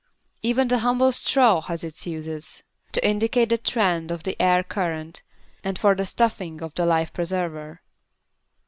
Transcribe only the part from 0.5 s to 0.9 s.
the